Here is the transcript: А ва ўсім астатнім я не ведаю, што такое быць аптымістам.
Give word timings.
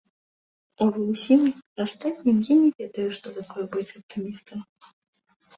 А 0.85 0.87
ва 0.93 1.01
ўсім 1.09 1.41
астатнім 1.85 2.39
я 2.53 2.57
не 2.63 2.71
ведаю, 2.79 3.05
што 3.19 3.35
такое 3.39 3.65
быць 3.77 3.95
аптымістам. 4.01 4.59